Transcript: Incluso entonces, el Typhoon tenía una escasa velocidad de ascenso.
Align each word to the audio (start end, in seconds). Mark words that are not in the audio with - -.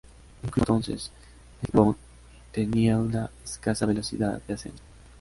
Incluso 0.41 0.63
entonces, 0.71 1.11
el 1.61 1.67
Typhoon 1.69 1.95
tenía 2.51 2.97
una 2.97 3.29
escasa 3.45 3.85
velocidad 3.85 4.41
de 4.47 4.55
ascenso. 4.55 4.81